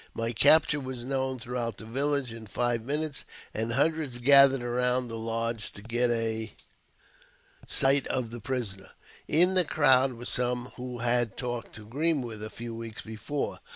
My 0.15 0.31
capture 0.31 0.79
was 0.79 1.05
known 1.05 1.37
throughout 1.37 1.77
the 1.77 1.85
village 1.85 2.33
in 2.33 2.47
five 2.47 2.81
minutes, 2.83 3.23
and 3.53 3.73
hundreds 3.73 4.17
gathered 4.17 4.63
around 4.63 5.09
the 5.09 5.15
lodge 5.15 5.71
to 5.73 5.83
get 5.83 6.09
a 6.09 6.09
^ 6.11 6.11
132 7.69 7.69
AUTOBIOGBAPHY 7.69 7.69
OF 7.69 7.71
sight 7.71 8.07
of 8.07 8.31
the 8.31 8.41
prisoner. 8.41 8.89
In 9.27 9.53
the 9.53 9.63
crowd 9.63 10.13
were 10.13 10.25
some 10.25 10.71
who 10.75 10.97
had 10.97 11.37
talked 11.37 11.75
to 11.75 11.85
Greenwood 11.85 12.41
a 12.41 12.49
few 12.49 12.73
weeks 12.73 13.03
before. 13.03 13.59